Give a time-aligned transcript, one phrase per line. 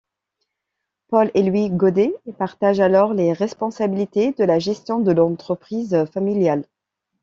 [1.09, 6.65] Paul et Louis Godet partagent alors les responsabilités de la gestion de l’entreprise familiale.